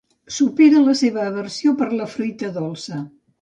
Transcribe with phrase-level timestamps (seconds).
[0.35, 3.05] Supera la seva aversió per la fruita dolça.